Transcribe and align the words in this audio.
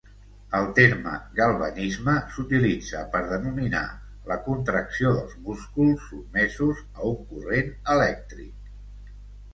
El 0.59 0.63
terme 0.77 1.11
galvanisme 1.39 2.15
s'utilitza 2.37 3.03
per 3.17 3.21
denominar 3.33 3.83
la 4.31 4.39
contracció 4.47 5.13
dels 5.19 5.37
músculs 5.51 6.03
sotmesos 6.09 6.83
a 6.99 7.07
un 7.15 7.21
corrent 7.35 7.73
elèctric. 7.99 8.77